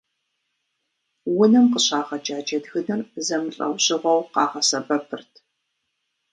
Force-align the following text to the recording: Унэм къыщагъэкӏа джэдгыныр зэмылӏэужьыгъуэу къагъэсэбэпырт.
Унэм 1.41 1.65
къыщагъэкӏа 1.71 2.37
джэдгыныр 2.45 3.07
зэмылӏэужьыгъуэу 3.25 4.27
къагъэсэбэпырт. 4.33 5.31